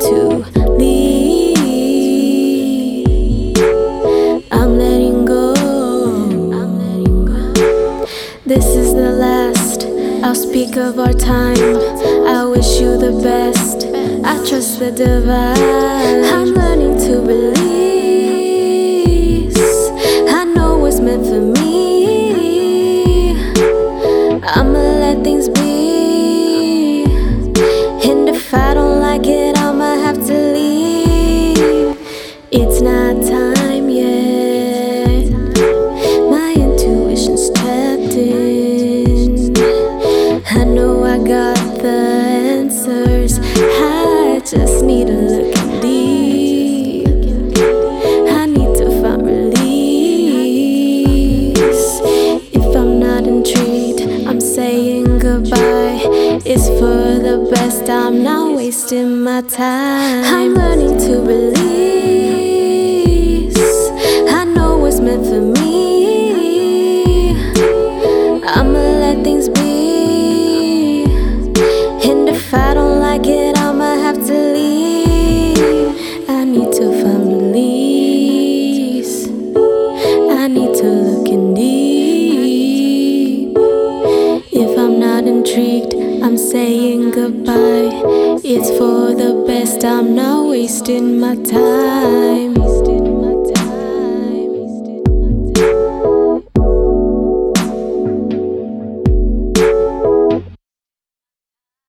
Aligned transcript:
to 0.00 0.44
leave. 0.78 1.56
I'm 4.52 4.78
letting 4.78 5.24
go. 5.24 5.54
This 8.44 8.64
is 8.64 8.94
the 8.94 9.10
last. 9.10 9.86
I'll 10.24 10.34
speak 10.34 10.76
of 10.76 11.00
our 11.00 11.12
time. 11.12 11.58
I 12.26 12.44
wish 12.44 12.80
you 12.80 12.96
the 12.96 13.12
best. 13.22 13.86
I 14.24 14.36
trust 14.48 14.78
the 14.78 14.92
divine. 14.92 16.24
I'm 16.32 16.54
learning 16.54 16.85
It's 56.58 56.68
for 56.80 57.18
the 57.20 57.36
best. 57.52 57.86
I'm 57.90 58.22
not 58.22 58.56
wasting 58.56 59.22
my 59.22 59.42
time. 59.42 60.24
I'm 60.24 60.54
learning 60.54 60.96
to 61.00 61.20
release. 61.20 61.58
I 64.32 64.44
know 64.44 64.78
what's 64.78 64.98
meant 64.98 65.26
for 65.26 65.42
me. 65.42 67.34
I'ma 68.56 68.78
let 69.02 69.22
things 69.22 69.50
be. 69.50 71.04
And 72.08 72.26
if 72.26 72.54
I 72.54 72.72
don't 72.72 73.00
like 73.00 73.26
it, 73.26 73.58
I'ma 73.58 73.96
have 73.96 74.16
to 74.16 74.52
leave. 74.56 75.94
I 76.26 76.42
need 76.44 76.72
to 76.72 76.90
find 77.02 77.34
release. 77.34 79.28
I 79.28 80.48
need 80.48 80.74
to 80.76 80.86
look 80.86 81.28
in 81.28 81.52
deep. 81.52 83.54
If 84.52 84.78
I'm 84.78 84.98
not 84.98 85.24
intrigued, 85.26 85.92
I'm 86.26 86.36
saying 86.36 87.12
goodbye. 87.12 88.02
It's 88.42 88.68
for 88.70 89.14
the 89.14 89.44
best, 89.46 89.84
I'm 89.84 90.16
not 90.16 90.48
wasting 90.48 91.20
my 91.20 91.36
time. 91.36 92.75